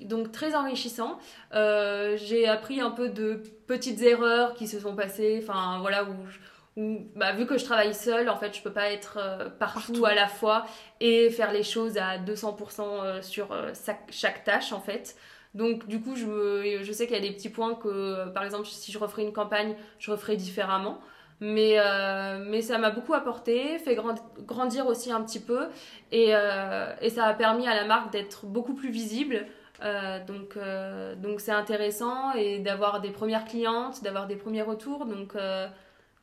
[0.00, 1.18] Donc très enrichissant.
[1.52, 6.14] J'ai appris un peu de petites erreurs qui se sont passées, enfin voilà où.
[6.28, 6.38] Je,
[6.76, 10.04] bah, vu que je travaille seule, en fait, je peux pas être euh, partout, Partout.
[10.06, 10.66] à la fois
[11.00, 13.72] et faire les choses à 200% euh, sur euh,
[14.10, 15.16] chaque, tâche, en fait.
[15.54, 18.44] Donc, du coup, je, me- je sais qu'il y a des petits points que, par
[18.44, 21.00] exemple, si je referais une campagne, je referais différemment.
[21.40, 25.68] Mais, euh, mais ça m'a beaucoup apporté, fait grand- grandir aussi un petit peu.
[26.12, 29.46] Et, euh, et ça a permis à la marque d'être beaucoup plus visible.
[29.82, 30.58] Euh, donc,
[31.20, 35.04] donc c'est intéressant et d'avoir des premières clientes, d'avoir des premiers retours.
[35.06, 35.34] Donc,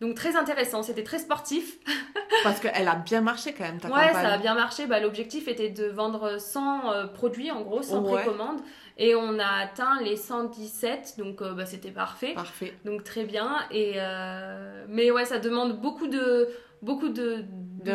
[0.03, 1.77] donc très intéressant, c'était très sportif.
[2.43, 4.13] Parce qu'elle a bien marché quand même, ta ouais, campagne.
[4.25, 4.85] ça a bien marché.
[4.85, 8.21] Bah, L'objectif était de vendre 100 euh, produits, en gros, 100 Ouais.
[8.21, 8.59] précommandes.
[8.97, 12.33] Et on a atteint les 117, donc euh, bah, c'était parfait.
[12.33, 12.73] Parfait.
[12.85, 13.59] Donc très bien.
[13.71, 16.49] Et euh, Mais ouais, ça demande beaucoup de,
[16.83, 17.43] beaucoup de,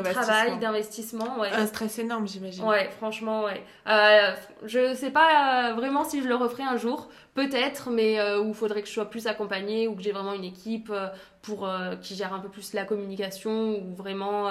[0.03, 1.38] travail, d'investissement.
[1.38, 1.51] Ouais.
[1.53, 2.64] Un stress énorme, j'imagine.
[2.64, 3.62] Ouais, franchement, ouais.
[3.87, 4.33] Euh,
[4.66, 8.48] je sais pas euh, vraiment si je le referai un jour, peut-être, mais euh, où
[8.48, 11.07] il faudrait que je sois plus accompagnée ou que j'ai vraiment une équipe euh,
[11.42, 14.51] pour euh, qui gère un peu plus la communication ou vraiment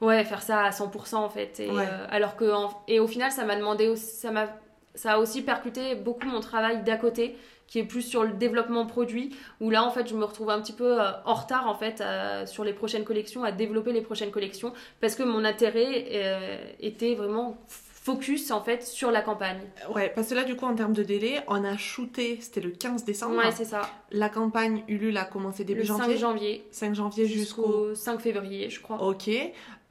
[0.00, 1.60] ouais faire ça à 100% en fait.
[1.60, 1.86] Et, Ouais.
[2.10, 4.48] alors que en- et au final, ça m'a demandé, aussi- ça m'a
[4.96, 7.36] ça a aussi percuté beaucoup mon travail d'à côté
[7.70, 10.60] qui est plus sur le développement produit où là en fait je me retrouve un
[10.60, 14.02] petit peu euh, en retard en fait euh, sur les prochaines collections à développer les
[14.02, 19.60] prochaines collections parce que mon intérêt euh, était vraiment focus en fait sur la campagne.
[19.94, 22.70] Ouais, parce que là, du coup, en termes de délai, on a shooté, c'était le
[22.70, 23.36] 15 décembre.
[23.36, 23.82] Ouais, c'est ça.
[24.10, 26.16] La campagne Ulule a commencé début le 5 janvier.
[26.16, 27.90] janvier 5 janvier jusqu'au.
[27.90, 29.02] jusqu'au 5 février, je crois.
[29.02, 29.28] Ok.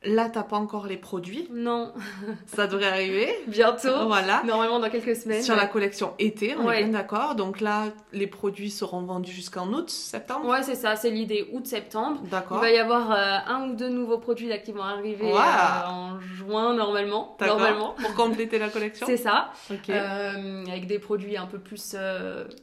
[0.06, 1.50] Là, t'as pas encore les produits.
[1.52, 1.92] Non,
[2.48, 3.28] Ça devrait arriver.
[3.48, 4.08] bientôt.
[4.08, 4.42] Voilà.
[4.46, 5.44] Normalement dans quelques semaines.
[5.44, 6.80] Sur la collection été, on Ouais.
[6.80, 7.36] est bien d'accord.
[7.36, 7.84] Donc là,
[8.14, 10.48] les produits seront vendus jusqu'en août, septembre.
[10.48, 12.22] Ouais, c'est ça, c'est l'idée août-septembre.
[12.24, 12.60] Il D'accord.
[12.62, 16.18] va y avoir euh, un ou deux nouveaux produits là qui vont arriver euh, en
[16.22, 17.36] juin normalement.
[17.38, 17.58] D'accord.
[17.58, 17.96] Normalement.
[18.02, 19.06] Pour compléter la collection.
[19.06, 19.52] C'est ça.
[19.70, 19.90] Ok.
[19.90, 21.98] Euh, avec des produits un peu plus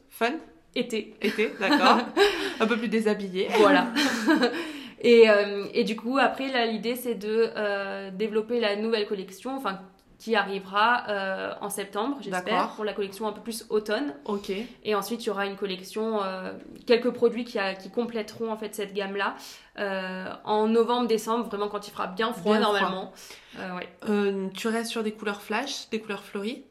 [0.09, 0.31] Fun.
[0.73, 1.15] été.
[1.21, 1.99] Été, d'accord.
[2.59, 3.47] un peu plus déshabillé.
[3.59, 3.89] Voilà.
[5.01, 9.55] et, euh, et du coup, après, là, l'idée, c'est de euh, développer la nouvelle collection,
[9.55, 9.79] enfin,
[10.19, 14.15] qui arrivera euh, en septembre, j'espère, pour la collection un peu plus automne.
[14.25, 14.51] Ok.
[14.83, 16.53] Et ensuite, il y aura une collection, euh,
[16.87, 19.35] quelques produits qui, a- qui compléteront en fait cette gamme-là
[19.77, 22.79] euh, en novembre-décembre, vraiment quand il fera bien froid Bien froid.
[22.79, 23.13] normalement.
[23.59, 23.89] Euh, ouais.
[24.09, 26.63] Euh, tu restes sur des couleurs flash, des couleurs fleuries?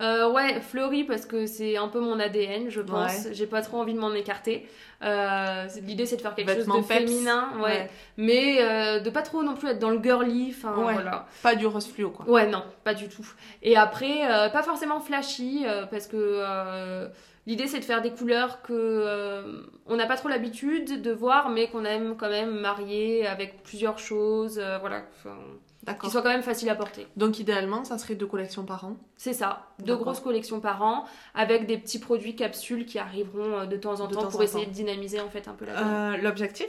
[0.00, 3.28] Euh, ouais, fleuri parce que c'est un peu mon ADN, je pense.
[3.32, 4.66] J'ai pas trop envie de m'en écarter.
[5.02, 7.00] Euh, L'idée c'est de faire quelque Vêtements chose de peps.
[7.10, 7.62] féminin, ouais.
[7.62, 7.90] Ouais.
[8.16, 10.94] Mais euh, de pas trop non plus être dans le girly, enfin Ouais.
[10.94, 11.26] voilà.
[11.42, 12.28] Pas du rose fluo, quoi.
[12.28, 13.26] Ouais, non, pas du tout.
[13.62, 17.08] Et après, pas forcément flashy, parce que
[17.46, 21.48] l'idée c'est de faire des couleurs que euh, on n'a pas trop l'habitude de voir,
[21.50, 25.36] mais qu'on aime quand même marier avec plusieurs choses, euh, voilà, enfin,
[25.82, 26.10] qui D'accord.
[26.12, 27.08] soient quand même faciles à porter.
[27.16, 28.96] Donc idéalement, ça serait deux collections par an.
[29.16, 33.66] C'est ça, deux grosses collections par an, avec des petits produits capsules qui arriveront euh,
[33.66, 34.70] de temps en De temps temps pour en essayer temps.
[34.70, 36.12] de dynamiser en fait un peu la.
[36.12, 36.68] Euh, L'objectif?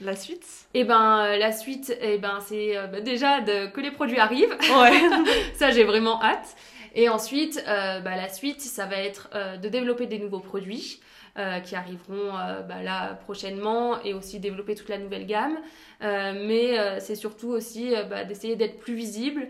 [0.00, 0.46] La suite?
[0.74, 4.18] Et ben euh, la suite, et ben c'est euh, bah, déjà de, que les produits
[4.18, 4.56] arrivent.
[4.76, 4.92] Ouais.
[5.54, 6.56] ça j'ai vraiment hâte.
[6.94, 11.00] Et ensuite, euh, bah, la suite, ça va être euh, de développer des nouveaux produits
[11.38, 15.56] euh, qui arriveront euh, bah, là prochainement et aussi développer toute la nouvelle gamme.
[16.02, 19.48] Euh, mais c'est surtout aussi bah, d'essayer d'être plus visible,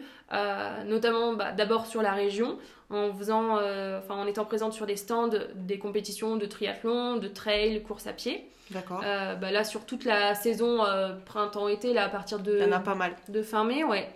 [0.87, 2.57] notamment bah, d'abord sur la région,
[2.91, 7.83] en faisant, enfin en étant présente sur des stands des compétitions de triathlon, de trail,
[7.83, 8.49] course à pied.
[8.71, 9.03] D'accord.
[9.03, 10.85] Là sur toute la saison
[11.25, 13.15] printemps-été, là à partir de Il y en a pas mal.
[13.29, 14.09] de fin mai, ouais.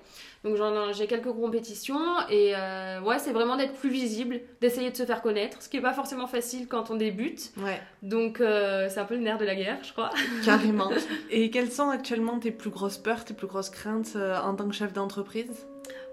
[0.47, 0.57] Donc
[0.93, 1.99] j'ai quelques compétitions
[2.31, 5.77] et euh, ouais, c'est vraiment d'être plus visible, d'essayer de se faire connaître, ce qui
[5.77, 7.51] est pas forcément facile quand on débute.
[7.59, 10.11] Ouais, Donc euh, c'est un peu le nerf de la guerre, je crois.
[10.45, 10.91] carrément.
[11.31, 14.69] Et quelles sont actuellement tes plus grosses peurs, tes plus grosses craintes euh, en tant
[14.69, 15.67] que chef d'entreprise?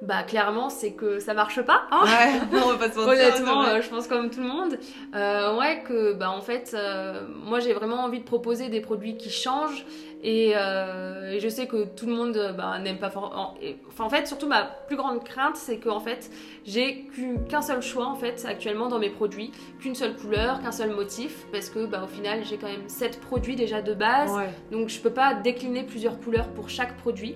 [0.03, 1.83] Bah clairement c'est que ça marche pas.
[1.91, 4.77] Hein ouais, on va pas se mentir, Honnêtement, euh, je pense comme tout le monde.
[5.15, 9.15] Euh, ouais, que bah en fait, euh, moi j'ai vraiment envie de proposer des produits
[9.15, 9.85] qui changent
[10.23, 13.55] et, euh, et je sais que tout le monde bah, n'aime pas forcément.
[13.89, 16.31] Enfin en fait, surtout ma plus grande crainte, c'est qu'en fait
[16.65, 17.07] j'ai
[17.49, 21.45] qu'un seul choix en fait actuellement dans mes produits, qu'une seule couleur, qu'un seul motif,
[21.51, 24.31] parce que bah au final j'ai quand même 7 produits déjà de base,
[24.71, 27.35] donc je peux pas décliner plusieurs couleurs pour chaque produit.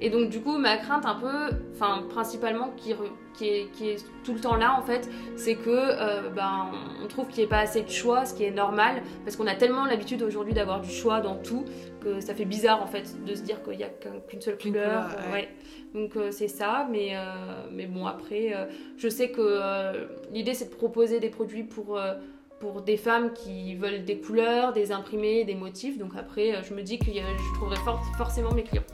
[0.00, 2.94] Et donc du coup ma crainte un peu, enfin principalement qui,
[3.38, 6.70] qui, est, qui, est, tout le temps là en fait, c'est que euh, ben,
[7.02, 9.46] on trouve qu'il n'y ait pas assez de choix, ce qui est normal, parce qu'on
[9.46, 11.64] a tellement l'habitude aujourd'hui d'avoir du choix dans tout
[12.00, 13.88] que ça fait bizarre en fait de se dire qu'il n'y a
[14.28, 15.08] qu'une seule couleur.
[15.32, 15.48] ouais.
[15.94, 17.22] Donc euh, c'est ça, mais, euh,
[17.72, 21.98] mais bon après, euh, je sais que euh, l'idée c'est de proposer des produits pour
[22.60, 25.98] pour des femmes qui veulent des couleurs, des imprimés, des motifs.
[25.98, 28.84] Donc après, je me dis que je trouverai for forcément mes clients.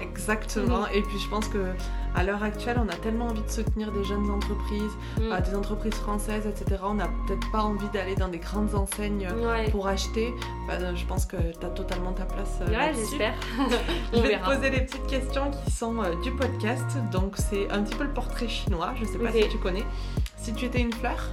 [0.00, 0.82] Exactement.
[0.82, 0.94] Mm.
[0.94, 1.72] Et puis je pense que
[2.14, 5.32] à l'heure actuelle, on a tellement envie de soutenir des jeunes entreprises, mm.
[5.32, 6.82] euh, des entreprises françaises, etc.
[6.84, 9.70] On n'a peut-être pas envie d'aller dans des grandes enseignes ouais.
[9.70, 10.32] pour acheter.
[10.68, 12.60] Je pense que tu as totalement ta place.
[12.62, 13.34] Euh, ouais, j'espère.
[14.12, 16.96] je vais te poser des petites questions qui sont euh, du podcast.
[17.12, 18.94] Donc c'est un petit peu le portrait chinois.
[19.00, 19.42] Je sais pas okay.
[19.42, 19.84] si tu connais.
[20.36, 21.30] Si tu étais une fleur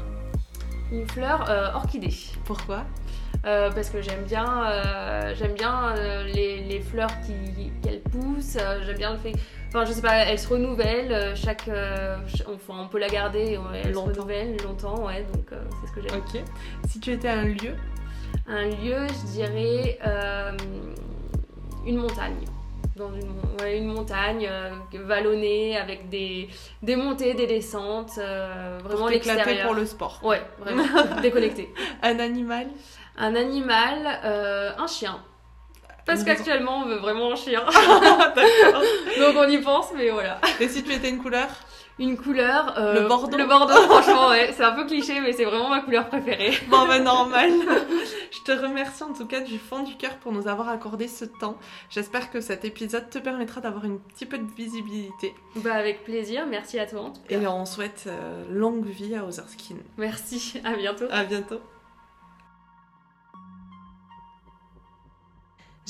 [0.91, 2.13] une fleur euh, orchidée.
[2.45, 2.85] Pourquoi?
[3.45, 8.57] Euh, Parce que j'aime bien, euh, j'aime bien les, les, fleurs qui, qu'elles poussent.
[8.85, 9.33] j'aime bien le fait.
[9.69, 11.35] Enfin, je sais pas, elles se renouvellent.
[11.35, 13.57] chaque, enfin, on peut la garder.
[13.83, 15.25] Elle se renouvelle longtemps, ouais.
[15.33, 16.19] Donc c'est ce que j'aime.
[16.19, 16.41] Ok.
[16.87, 17.75] Si tu étais un lieu?
[18.47, 19.97] Un lieu, je dirais
[21.85, 22.45] une montagne
[22.95, 26.49] dans une, ouais, une montagne euh, vallonnée avec des,
[26.81, 29.65] des montées, des descentes, euh, vraiment l'extérieur.
[29.65, 30.19] pour le sport.
[30.23, 30.83] Ouais, vraiment
[31.21, 31.73] déconnecté.
[32.01, 32.67] Un animal
[33.17, 35.19] Un animal, euh, un chien.
[36.05, 37.63] Parce qu'actuellement on veut vraiment un chien.
[39.19, 40.41] Donc on y pense, mais voilà.
[40.59, 41.47] Et si tu étais une couleur?
[42.01, 42.77] Une couleur.
[42.77, 43.37] Euh, le bordeaux.
[43.37, 44.51] Le bordeaux, franchement, ouais.
[44.53, 46.51] C'est un peu cliché, mais c'est vraiment ma couleur préférée.
[46.67, 47.51] Bon, ben normal.
[48.31, 51.25] Je te remercie en tout cas du fond du cœur pour nous avoir accordé ce
[51.25, 51.57] temps.
[51.89, 55.33] J'espère que cet épisode te permettra d'avoir un petit peu de visibilité.
[55.57, 56.45] Bah, avec plaisir.
[56.49, 57.01] Merci à toi.
[57.01, 57.39] En tout cas.
[57.39, 59.75] Et on souhaite euh, longue vie à Other Skin.
[59.97, 60.59] Merci.
[60.63, 61.05] À bientôt.
[61.11, 61.59] À bientôt.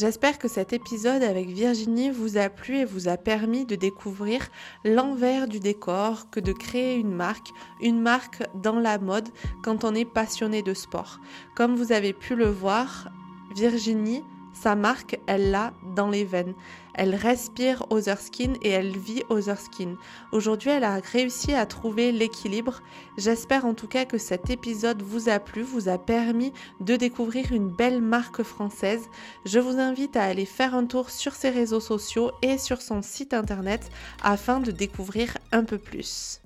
[0.02, 4.48] J'espère que cet épisode avec Virginie vous a plu et vous a permis de découvrir
[4.84, 7.50] l'envers du décor que de créer une marque,
[7.82, 9.30] une marque dans la mode
[9.64, 11.20] quand on est passionné de sport.
[11.56, 13.10] Comme vous avez pu le voir,
[13.56, 16.54] Virginie, sa marque, elle l'a dans les veines.
[16.94, 19.96] Elle respire Other Skin et elle vit Other Skin.
[20.32, 22.82] Aujourd'hui, elle a réussi à trouver l'équilibre.
[23.18, 27.54] J'espère en tout cas que cet épisode vous a plu, vous a permis de découvrir
[27.54, 29.08] une belle marque française.
[29.46, 33.02] Je vous invite à aller faire un tour sur ses réseaux sociaux et sur son
[33.02, 33.90] site internet
[34.22, 36.41] afin de découvrir un peu plus.